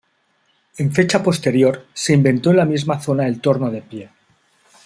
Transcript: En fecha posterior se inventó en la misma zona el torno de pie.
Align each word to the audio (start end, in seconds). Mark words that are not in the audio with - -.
En 0.79 0.91
fecha 0.91 1.21
posterior 1.21 1.85
se 1.93 2.13
inventó 2.15 2.49
en 2.49 2.57
la 2.57 2.65
misma 2.65 2.99
zona 2.99 3.27
el 3.27 3.39
torno 3.39 3.69
de 3.69 3.83
pie. 3.83 4.09